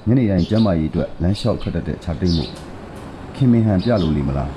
[0.06, 2.44] ညနေတိုင်းကျမ်းမာရေးအတွက်လမ်းလျှောက်ထွက်တတ်တဲ့ခြာတိတ်မှု
[3.36, 4.50] ခင်မင်ဟန်ပြလို့လေမလား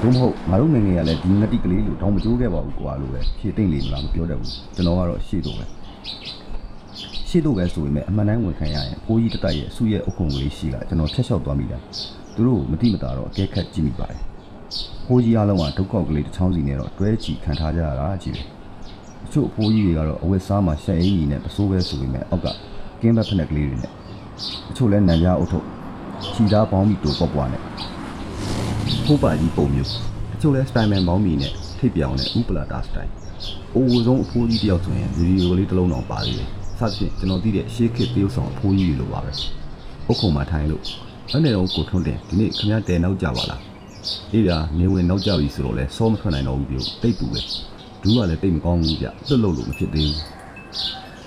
[0.00, 5.64] ဘုမဟုတ်ငါတို့ငငယ်ကလည်းဒီငတိကလေးလို့တောင်းမကြိုးခဲ့ပါဘူးကွာလို့ပဲဖြည့်သိမ့်လေမလားမပြောတတ်ဘူးကျွန်တော်ကတော့ရှေ့တော့ပဲ
[7.32, 11.78] ရှရှေ့တော့ပဲဆိုပေမဲ့အမှန်တိုင်းဝန်ခံရရင်ဖိုးကြီးတတိုက်ရဲ့စုရဲ့အုပ်ခုံကလေးရှိကကျွန်တော်ဖျက်လျှောက်သွားမိတာ
[12.34, 14.20] သူတို့ကိုမတိမတာတော့အကဲခတ်ကြည့်မိပါတယ်
[15.06, 18.46] ဖိုးကြီးအားလုံးကဒုက္ခကလေးတစ်ချောင်းစီနဲ့တော့တွဲချီခံထားကြရတာကြည့်တယ်
[19.24, 22.46] အချို့ဖိုးကြီးတွေကတော့အဝတ်စားမှာရှက်အင်းကြီးနဲ့ပစိုးပဲဆိုပေမဲ့အောက်က
[23.00, 23.92] ကင်းဘက်ဖက်နဲ့ကလေးတွေနဲ့
[24.70, 25.66] အချို့လဲနံကြားအုပ်ထုပ်
[26.34, 27.62] ခြီသားပေါင်းပြီးတူပေါက်ပွားနဲ့
[29.04, 29.90] ဖိုးပါကြီးပုံမျိုး
[30.34, 33.10] အချို့လဲစတိုင်မန်ပေါင်းပြီးနဲ့ထိပ်ပြောင်နဲ့ဥပလာတာစတိုင်
[33.76, 39.30] အိုးဆုံးအဖိုးကြီးတယောက်ဆိုရင်ဗီဒီယိုကလေးတစ်လုံးတော့ပါသေးတယ် စသဖြင့်ကျွန်တော်သိတဲ့ရှေးခေတ်တရုပ်ဆောင်အဖိုးကြီးတွေလိုပါပဲ
[40.06, 40.82] အုတ်ခုံမှာထိုင်လို့
[41.30, 43.60] အဲ့နေတော့ကိုထွန်းတယ်ဒီနေ့ခင်ဗျားတဲနောက်ကြပါလား
[44.32, 47.40] အေးဗျာနေဝင်နောက်ကြပြီဆိုတော့လဲစောမထွက်နိုင်တော့ဘူးပြောတိတ်ပူပဲ
[48.02, 50.18] ဒူးကလည်းတိတ်မကောင်းဘူးဗျလွတ်လို့လို့မဖြစ်သေးဘူး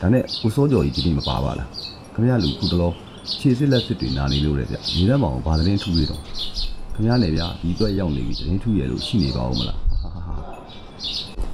[0.02, 1.68] ဒါနဲ့ကိုစောကျော်ကြီးဒီနေ့မပါပါလား
[2.14, 2.92] ခင်ဗျားလူခုတလော
[3.40, 6.22] ခြေစစ်လက်စစ်တွေနာနေလို့လေဗျနေတော့မအောင်ဘာသတင်းထူးရတော့
[6.94, 9.85] ခင်ဗျားလည်းဗျာဒီအတွက်ရောက်နေပြီသတင်းထူးရလို့ရှိနေပါဦးမလားဟာဟာဟာ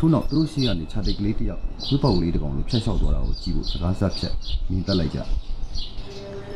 [0.04, 4.34] သူနောက်သူတို့ရှိကနေခြာတိတ်ကလေးတစ်ယောက်ဝိပေါက်လေးတစ်ကောင်လို့ဖျက်လျှောက်သွားတာကိုကြည့်ဖို့စကားဆက်ဖြတ်
[4.70, 5.20] မြင်တက်လိုက်ကြ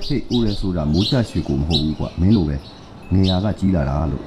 [0.05, 2.55] ဟေ့ဦးရဲဆိုတာမိုးချရွှေကိုမဟုတ်ဘူးကွာမင်းလိုပဲ
[3.13, 4.23] ငေယာကကြီးလာတာလို့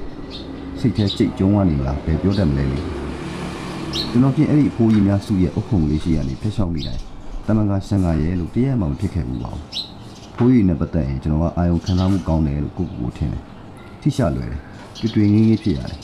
[0.80, 2.78] စိတ်ထဲကြိတ်ကျုံးသွားနေမလားဘယ်ပြောတတ်မလဲလေ
[4.10, 7.02] ကျွန်တော်ပြင်အဲ့ဒီအဖိုးကြီးများစုရဲ့အုတ်ခုံလေးရှိရနေဖျက်လျှောက်နေတိုင်း
[7.46, 9.64] တမန်ကရှန်ကရဲလို့တရက်မှမဖြစ်ခဲ့ဘူးပါဘူး
[10.36, 13.42] ဖိုးကြီးနဲ့ပတ်သက်ရင်ကျွန်တော်ကအာယုံခံစားမှုကောင်းတယ်လို့ကိုကိုကိုထင်တယ်
[14.00, 14.58] ထိရှလွယ်တယ်
[15.00, 15.98] တွေ့တွေ့ငင်းငင်းဖြစ်ရတယ်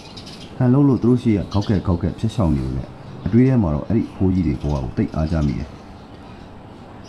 [0.56, 2.84] ဟန်လုံးလို့သူတို့ရှိရခောက်ကက်ခောက်ကက်ဖျက်လျှောက်နေလို့လေ
[3.26, 5.68] အတွေးထဲမှာတော့အဲ့ဒီဖိုးကြီးတွေဘဝကိုတိတ်အားကြမိတယ်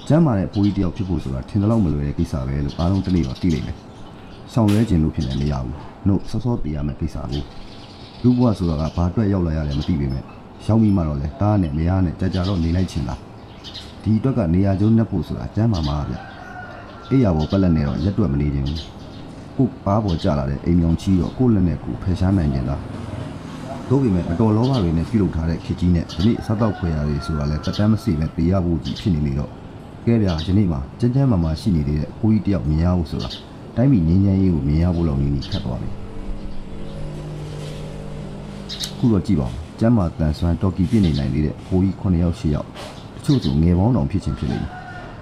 [0.07, 3.77] ကျမ်းမာတဲ့ဖိုးကြီးတယောက်ဖြစ်ဖို့ဆိုတာထင်တယ်လို့မလွယ်တဲ့ကိစ္စပဲလို့အားလုံးတနေ့တော့သိလိမ့်မယ်
[4.53, 5.75] ဆောင်ရွဲခြင်းလို့ဖြစ်နေမရဘူး။
[6.07, 7.43] နှုတ်စောစောတည်ရမယ့်ကိစ္စကို
[8.24, 10.24] လူဘဝဆိုတာကဘာအတွက်ရောက်လာရလဲမသိပေမဲ့
[10.67, 13.15] ရောက်ပြီးမှတော့လေတားနဲ့မယားနဲ့ကြာကြာတော့နေလိုက်ချင်တာ
[14.03, 16.15] ဒီအတွက်ကနေရာကျုံးနှက်ဖို့ဆိုတာကျမ်းမာမှာဗျ
[17.10, 18.81] အေးရဘောပက်လက်နဲ့တော့ရက်တွက်မနေခြင်းဘူး
[19.57, 22.75] ကိုပါပေါ်ကြလာတဲ့အိမ်မြောင်ချီတော့ကိုလက်နဲ့ကိုဖယ်ရှားနိုင်ကြတာ
[23.89, 29.51] တို့ပေမဲ့အတော်လောဘတွေနဲ့ပြုလုပ်ထားတဲ့ခေတ်ကြီးနဲ့ဒီနေ့စားတော့ခွေရတွေဆိုတာလဲတက်တမ်းမစီနဲ့တေးရဖို့ကြီးဖြစ်နေနေတော့
[30.05, 33.29] ကဲဗျာဒီနေ့မှာကျန်းကျန်းမာမာရှိနေသေးတဲ့ကိုကြီးတယောက်မြင်ရဖို့ဆိုတာ
[33.75, 35.90] တိုင်းပြည်ငင်းငင်းရေးကိုမြင်ရဖို့လောက်နေနေခက်သွားပြီ
[38.98, 42.68] ခုတော့ကြည့်ပါဦးကျမ်းမာတန်ဆွမ်းတော်ကီပြည့်နေနိုင်သေးတဲ့ကိုကြီး9ယောက်10ယောက်
[43.16, 44.68] တချို့ဆိုငယ်ပေါင်းတောင်ဖြစ်ချင်းဖြစ်နေပြီ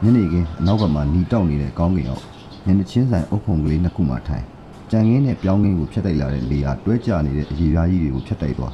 [0.04, 2.24] ညနေခင်းအနောက်ကမှหนีတောက်နေတဲ့ကောင်းကင်အောင်
[2.66, 4.46] ညနေချင်းဆိုင်အုပ်ဖုံကလေးနှစ်ခုမှထိုင်
[4.94, 8.74] ကြံငင်းနဲ့ပြောင်းငင်းကိုဖျက်တိုက်လာတဲ့လေယာတွဲကျနေတဲ့အရေပြားကြီးတွေကိုဖျက်တိုက်သွား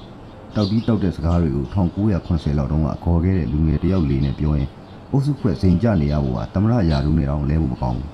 [0.55, 4.69] တောက်ပြီးတောက်တဲ့စကားတွေကို1980လောက်တုန်းကခေါ်ခဲ့တဲ့လူငယ်တယောက်လေးနဲ့ပြောရင်
[5.11, 8.09] အုပ်စုဖွဲ့စိန်ကြနေရဖို့ကတမရရာလူနဲ့တောင်လဲဖို့မကောင်းဘူး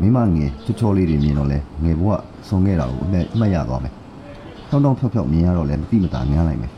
[0.00, 2.10] မိမငယ်ချောချောလေးတွေမြင်တော့လဲငယ်ဘဝ
[2.48, 3.92] ဆုံးခဲ့တာကိုအမှတ်အမှတ်ရသွားမယ်
[4.70, 6.72] တောင်းတောင်းဖြောက်ဖြောက်မြင်ရတော့လဲမတိမတာများနိုင်မယ်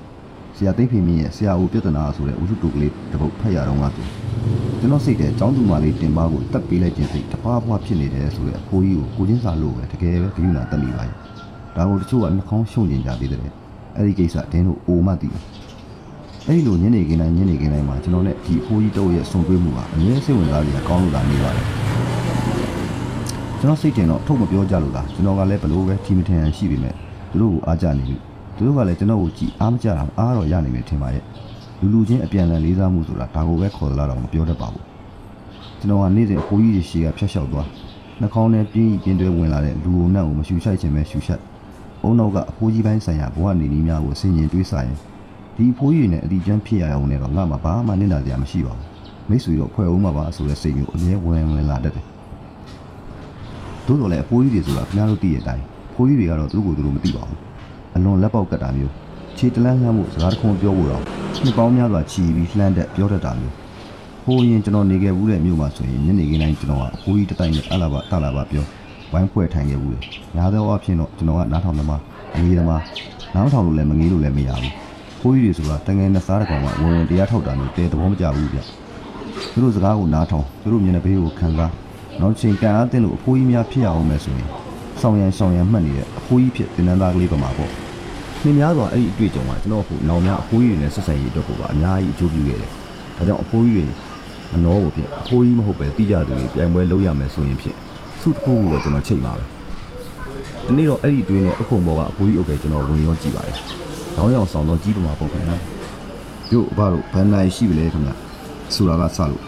[0.58, 4.02] ဆရာသိမ့်ဖေမင်းရဲ့ဆရာဦးပြဿနာဆိုတဲ့ဥစုတူကလေးတစ်ပုတ်ဖတ်ရတော့ငါသူ
[4.80, 11.14] ကျွန်တော်စိတ်ထဲចောင်းသူမလေးတင်ပါကိုတက်ပေးလိုက်ခြင်းစိတ်တပွားပွားဖြစ်နေတယ်ဆိုတဲ့အဖိုးကြီးကိုကိုချင်းစာလို့ပဲတကယ်ပဲဂရုဏာတက်မိပါရဲ့
[11.76, 13.40] ဒါကိုတချို့ကနှာခေါင်းရှုံကျင်ကြသေးတယ်
[13.96, 15.42] အဲ့ဒီကိစ္စဒင်းတို့အိုမသိဘူး
[16.46, 21.66] အဲ့ဒီလိုညနေခင်းတိုင်းညနေခင်းတိုင်းမှာကျွန်တော်နဲ့ဒီအဖိုးကြီးတော့ရဲ့ဆုံတွေ့မှုကအမြဲစိတ်ဝင်စားစရာကောင်းလို့လာနေပါတယ်
[23.60, 26.94] ကျွန်တော်စိတ်ထင်တော့ထုတ်မပြောကြလို့လားကျွန်တော်ကလည်းဘလို့ပဲထီမထင်ရန်ရှိပေမဲ့
[27.30, 28.27] သူတို့ကိုအားကြနေပြီ
[28.58, 31.24] သူတို့ကလည်းကျွန်တော်ကိုကြည်အားမကြတာအားတော့ရနိုင်မယ်ထင်ပါရဲ့
[31.80, 34.84] လူလူချင်းအပြန်အလှန်လေးစားမှုဆိုတာဒါကိုပဲခေါ်လာတော့မပြောတတ်ပါဘူး
[35.78, 37.66] ကျွန်တော်ကနေ့စဉ်အဖိုးကြီးရှေ့ကဖျက်လျှောက်သွား
[38.20, 41.40] နှာခေါင်းထဲပြင်းပြင်းတွဲဝင်လာတဲ့လူုံနဲ့ကိုမရှူရှိုက်ခြင်းပဲရှူရှက်
[42.02, 44.98] အုံနောက်ကအဖိုးကြီးပိုင်းဆိုင်ရာဘဝနေနည်းများကိုဆင်ញင်တွေးစားရင်
[45.56, 48.84] ဒီအဖိုးကြီးနဲ့အတီကျန်းဖြစ်ရအောင်နဲ့တော့ငါမှဘာမှနစ်နာစရာမရှိပါဘူး
[49.28, 52.04] မိတ်ဆွေတော့ဖွဲ့အောင်မှာပါဆိုတဲ့စိတ်မျိုးအမြဲဝင်ဝင်လာတတ်တယ်
[53.86, 57.47] သို့တော်လည်းအဖိုးကြီးတွေဆိုတာခင်ဗျားတို့သိတဲ့အတိုင်းဖိုးကြီးတွေကတော့သူတို့ကိုသူတို့မသိပါဘူး
[57.96, 58.92] အလွန်လက်ပေါက်ကတ်တာမျိုး
[59.38, 61.02] ခြေတလန်းလှမ်းမှုစကားတခုပြောဖို့တော့
[61.44, 63.54] နှစ်ပေါင်းများစွာချီပြီးလှမ်းတဲ့ပြောတတ်တာမျိုး
[64.24, 68.64] ဟိုရင်ကျွန်တော်နေခဲ့ဘူးတဲ့မြို့မှာဆိုရင်ညနေခင်းတိုင်းကျွန်တော်ကအဖိုးကြီးတစ်တိုင်းနဲ့အလာဘတလာဘပြော
[69.12, 69.98] ဝိုင်းဖွဲ့ထိုင်ခဲ့ဘူးလေ
[70.36, 72.00] ညာသောအဖြစ်တော့ကျွန်တော်ကနားထောင်သမား
[72.34, 72.82] အငေးသမား
[73.34, 74.72] နားထောင်လို့လည်းမငေးလို့လည်းမရဘူး
[75.20, 78.58] ဖိုးကြီးတွေဆိုတာတငယ်နဲ့စားတဲ့ကောင်ကဝင်ဝင်တရားထောက်တာမျိုးတဲသဘောမကျဘူးဗျ
[79.52, 81.72] သူတို့စကားကိုနားထောင်သူတို့မျက်နှာပေးကိုခံစား
[82.20, 84.48] နောက်ချိန်ကန်အားတင်လို့အဖိုးကြီးများဖြစ်ရအောင်မယ်ဆိုရင်
[85.00, 87.70] ဆောင်ရန်ဆောင်ရန်မှတ်နေတဲ့အဖိုးကြီးဖြစ်တင်နန်းသားကလေးပမာပေါ့
[88.42, 92.70] နှင်းများစွာအဲ့ဒီအတွေ့အကြုံကကျွန်တော်ကိုနောင်များအဖိုးကြီးတွေနဲ့ဆက်ဆံရေးအတွက်ကိုပါအများကြီးအကျိုးပြုခဲ့တယ်
[93.16, 93.84] ဒါကြောင့်အဖိုးကြီးတွေ
[94.54, 97.76] အနောကိုဖြစ်အဖိုးကြီးမဟုတ်ပဲတိကျသူတွေပြိုင်ပွဲလုပ်ရမယ်ဆိုရင်ဖြစ်
[98.20, 99.44] စုတစ်ခုကိုတော့ကျွန်တော်ချိန်ပါပဲ
[100.66, 103.56] ဒီနေ့တော့အဲ့ဒီအတွင်းနဲ့အခုံဘောကအဖိုးကြီးအုပ်ပဲကျွန်တော်ဝင်ရောကြည့်ပါတယ်
[104.16, 105.56] တောင်းရောက်ဆောင်တော့ကြီးပမာပုံခင်ဗျာ
[106.50, 108.14] တို့ဘာလို့ဘန်နိုင်ရှိပြီလဲခင်ဗျာ
[108.74, 109.42] ဆိုတာကစလို့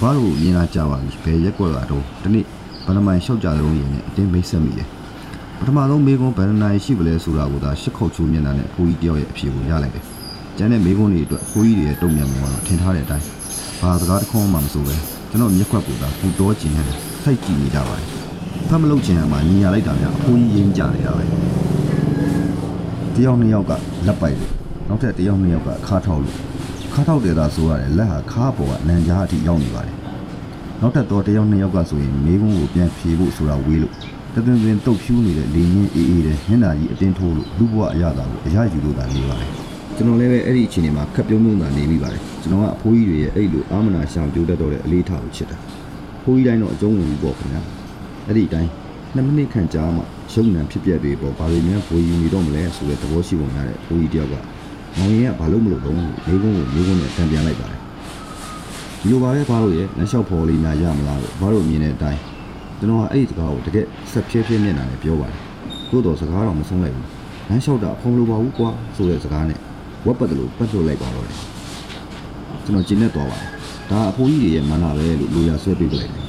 [0.00, 2.46] ဘာလို့မြင်လာကြပါပြီဘယ်ရက်ကွက်ကတော့ဒီနေ့
[2.84, 4.88] ဘယ်နှမိုင်လျှောက်ကြတော့ရင်နဲ့အတင်းမိတ်ဆက်မိတယ်
[5.58, 10.04] ပထမဆုံးမေကွန်းဘယ်နှနိုင်ရှိပလဲဆိုတာကိုသာရှစ်ခုတ်ချိုးမျက်နှာနဲ့ကိုကြီးတယောက်ရဲ့အဖြေကိုရလိုက်တယ်
[10.56, 13.26] ကျန်တဲ့မေကွန်းတွေအတွက်ကိုကြီးတွေရဲ့တုံ့ပြန်မှုကတော့ထင်ထားတဲ့အတိုင်း
[13.80, 14.94] ဘာစကားတစ်ခုမှမဆိုပဲ
[15.30, 16.82] ကျွန်တော်မျက်ခွက်ကိုသာပူတော်ကျင်နေ
[17.24, 18.08] စိတ်ကြည့်နေကြပါတယ်
[18.68, 21.24] ဖတ်မလို့ချင်ရမှာညီရလိုက်တာများအဖိုးကြီးရင်းကြနေတာပဲ
[23.14, 23.72] တယောက်နှစ်ယောက်က
[24.06, 24.52] လက်ပိုက်လို့
[24.88, 26.36] နောက်ထပ်တယောက်နှစ်ယောက်ကခါထောက်လို့
[26.94, 30.03] ခါထောက်တယ်သာဆိုရတယ်လက်ဟာခါပေါ်ကနန်ကြားအထိရောက်နေပါတယ်
[30.84, 33.94] နနောက်ထပ်တော့တစ်ယောက်နှစ်ယောက်ကဆိုရင်မိကုန်းကိုပြန်ဖြေဖို့ဆိုတာဝေးလို့
[34.34, 39.50] တသွင်သွင်တုတ်ဖြူးနေတဲ့လေရင်အေးအေးတဲ့မျက်နှာကြီးအတင်းထိုးလို့လူဘဝအရသာကိုအရယူလို့သာနေပါတယ်
[39.96, 45.56] ကျွန်တော်လည်းပဲအဲ့ဒီအချိန်မှာခက်ပြုံးပြုံးသာနေမိပါတယ်ကျွန်တော်ကအဖိုးကြီးတွေရဲ့အဲ့လိုအာမနာရှောင်ကြိုးတတ်တော့တဲ့အလေးထားကိုချစ်တာ
[46.22, 47.60] ဖိုးကြီးတိုင်းတော့အကျုံးဝင်ပြီပေါ့ခင်ဗျာ
[48.26, 48.70] အဲ့ဒီအတိုင်း
[49.14, 54.34] နှစ်မိနစ်ခန့်ကြာမှရုပ်နံဖြစ်ပျက်တွေပေါ့ဘာတွေများဘိုးယူနေတော့မလဲဆိုတဲ့သဘောရှိပုံရတဲ့ဖိုးကြီးတယောက်က
[54.98, 57.83] မောင်ရင်ကဘာလို့မလုပ်တော့ဘူးမိကုန်းကိုမိကုန်းနဲ့တံပြန်လိုက်ပါတယ်
[59.04, 62.20] ဒီလိုပါပဲဘာလို့ရဲ့လမ်းလျှောက်ဖော်လေးများရမလားလို့ဘာလို့မြင်တဲ့အတိုင်း
[62.78, 65.38] ကျွန်တော်ကအဲ့ဒီစကားကိုတကယ်ဆက်ဖြည်းဖြည်းမျက်နှာနဲ့ပြောပါတယ်
[65.90, 67.06] သို့တော်စကားတော့မဆုံးလိုက်ဘူး
[67.48, 69.58] လမ်းလျှောက်တာအဖုံးလိုပါဘူးကွာဆိုတဲ့စကားနဲ့
[70.06, 71.38] ဝက်ပတ်တယ်လို့ပတ်လို့လိုက်ပါတော့တယ်
[72.64, 73.48] ကျွန်တော်ကျင်းနေသွားပါတယ်
[73.90, 76.24] ဒါအဖိုးကြီးတွေရဲ့မနာပဲလို့လူရဆွဲပေးပလိုက်တယ်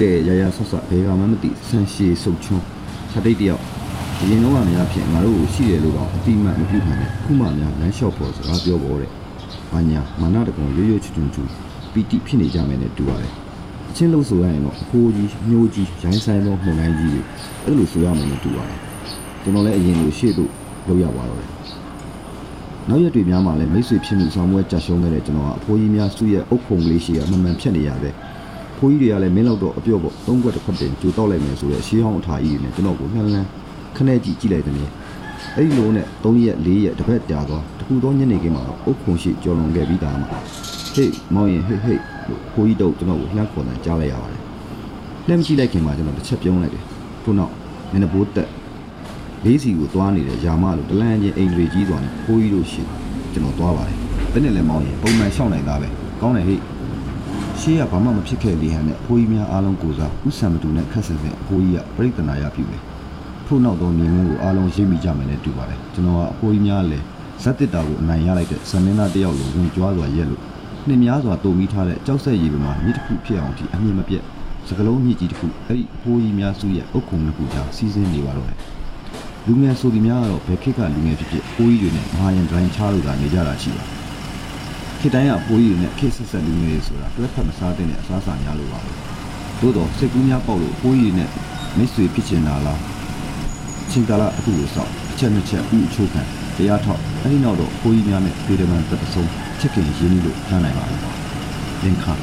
[0.00, 2.64] တဲ့ရရဆော့ဆော့ဘဲကမှမသိဆန်ရှည်ဆုပ်ချွန်း
[3.10, 3.62] ချက်တိတ်တယောက်
[4.18, 9.10] ဒီရင်တော့များဖြင့်ငါတို့ကိုရှိတယ်လို့တော့အတိမတ်မပြုနိုင်နဲ့ခုမှများလမ်းလျှောက်ဖို့စကားပြောပေါ်တဲ့
[9.72, 11.44] ဘာညာမာနတကုံရွရွချွချွချွ
[11.94, 13.32] ပီတိဖြစ်နေကြမယ်နဲ့တူပါတယ်
[13.90, 17.22] အချင်းလို့ဆိုရရင်တော့အဖိုးကြီးမျိုးကြီးရိုင်းဆိုင်သောမှုန်တိုင်းကြီးတွေ
[17.64, 18.78] အဲ့လိုဆိုရမယ်နဲ့တူပါတယ်
[19.42, 20.50] ကျွန်တော်လည်းအရင်လိုရှေ့သို့
[20.86, 21.50] လောက်ရပါတော့တယ်
[22.88, 28.14] နောက်ရက်တွေများမှလည်းမိတ်ဆွေဖြစ်မှုဆောင်ပွဲကြရှုံးခဲ့တဲ့ကျွန်တော်ကအဖိုးကြီးများစုရဲ့အုပ်ဖုံကလေးရှိရမမှန်ဖြတ်နေရတဲ့
[28.78, 33.48] ဖိုးကြီးတွေကလည်းမင်းလောက်တော့အပြော့ပေါ့သုံးခွက်တစ်ခွက်တင်ကြိုတောက်လိုက်မယ်ဆိုတဲ့ရှေးဟောင်းအထာကြီးတွေနဲ့ကျွန်တော်ကိုလှမ်းလှမ်း
[33.96, 34.88] ခနဲ့ကြည့်ကြည့်လိုက်တဲ့နေ့
[35.56, 40.28] အဲ့ဒီလိုနဲ့3ရက်4ရက်တစ်ပတ်ကြာသွားတခုသောညနေခင်းမှာအုပ်ခုံရှိကြော်လွန်ခဲ့ပြီးသားမှာ
[40.94, 44.40] ဟေးမောင်ရင်ဟေးဟေးလို့ဖိုးကြီးတို့ကျွန်တော်ကိုလှမ်းခေါ်တယ်ကြားလိုက်ရပါတယ်
[45.28, 46.84] လှမ်းကြည့်လိုက်ခင်မှာကျွန်တော်တစ်ချက်ပြုံးလိုက်တယ်
[47.24, 47.52] ထို့နောက်
[47.92, 48.48] မျက်နှာဘိုးတက်
[49.44, 52.82] လေးစီကိုသွားနေတဲ့ယာမလို့တလန်းချင်းအိမ်တွေကြီးသွားနေဖိုးကြီးတို့ရှိ
[53.32, 53.96] ကျွန်တော်သွားပါတယ်
[54.32, 55.88] ဘယ်နဲ့လဲမောင်ရင်ပုံမှန်ရှောင်းနိုင်သားပဲ
[56.20, 56.60] ကောင်းတယ်ဟေ့
[57.60, 62.82] ရှေးကဘာမှမဖြစ်ခဲ့လေဟန်နဲ့အဖိုးကြီးများအားလုံးကိုစားဥဆံမတူနဲ့ခက်ဆင်ဆင်အဖိုးကြီးကပြိတနာရပြုတယ်
[63.46, 67.04] ထို့နောက်တော့နေမင်းကိုအားလုံးရိပ်မိကြမယ်နဲ့တူပါတယ်ကျွန်တော်ကအဖိုးကြီးများလည်း
[67.42, 70.42] ဇက်တစ်တာကိုအနိုင်ရလိုက်တဲ့ဇမင်းသားတယောက်လိုဝင်ကြွားစွာရက်လို့
[70.88, 74.22] နှစ်များစွာတုံမိထားတဲ့ကြောက်ဆက်ရည်ပမာမြစ်တစ်ခုဖြစ်အောင်ဒီအမြင့်မပြတ်
[74.68, 78.58] စကလုံးမြစ်ကြီးတစ်ခုအဲ့ဒီအဖိုးကြီးများစုရဲ့အုတ်ခုံတစ်ခုကြားစီးဆင်းနေပါတော့တယ်
[79.46, 83.94] လူငယ်ဆိုဒီများကတော့ဘယ်ခေတ်ကလူငယ်ဖြစ်ဖြစ်အဖိုးကြီးတွေနဲ့မဟာယန်ဒရိုင်းချားလို့သာနေကြတာရှိပါတယ်
[85.00, 88.92] ခေတ်တိုင်းကပိုးရည်နဲ့ခေတ်ဆက်ဆက်လူငယ်တွေဆိုတာတွဲဖက်မစားတဲ့အစားအစာများလို့ပါပဲ
[89.60, 91.30] သို့တော့စိတ်ကူးများပေါက်လို့ပိုးရည်နဲ့
[91.76, 92.80] မိတ်ဆွေဖြစ်ချင်တာလား
[93.90, 96.22] ချင်းကလာအခုလို့စောက်အချက်နှစ်ချက်ဥအချိုးခံ
[96.56, 99.24] တရားထောက်အဲဒီနောက်တော့ပိုးရည်များနဲ့ဒေဒမန်တစ်ပစုံ
[99.60, 101.00] ချစ်ခင်ရင်းနှီးလို့နှမ်းနိုင်ပါဘူး
[101.84, 102.14] လင်ခါ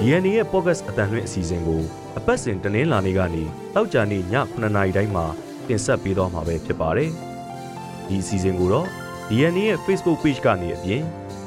[0.00, 1.82] DNA ရဲ့ podcast အတန်လွင့်အစီအစဉ်ကို
[2.18, 5.26] အပတ်စဉ်တနင်္လာနေ့ကနေတောက်ကြနေ့ည9:00နာရီတိုင်းမှာ
[5.68, 7.10] တင်ဆက်ပေးသွားမှာပဲဖြစ်ပါတယ်။
[8.08, 8.86] ဒီအစီအစဉ်ကိုတော့
[9.28, 11.02] DNA ရဲ့ Facebook Page ကနေအပြင်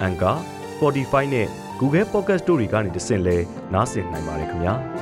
[0.05, 0.37] Anchor,
[0.73, 1.47] Spotify နဲ့
[1.79, 3.37] Google Podcast တို့တွေကနေတဆင့်လဲ
[3.73, 4.75] နားဆင်နိုင်ပါတယ်ခင်ဗျာ။